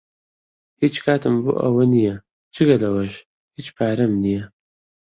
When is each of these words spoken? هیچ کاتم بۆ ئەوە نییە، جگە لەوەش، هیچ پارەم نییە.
هیچ 0.81 0.95
کاتم 1.05 1.35
بۆ 1.43 1.51
ئەوە 1.61 1.83
نییە، 1.93 2.15
جگە 2.55 2.75
لەوەش، 2.83 3.13
هیچ 3.55 3.67
پارەم 3.77 4.11
نییە. 4.23 4.43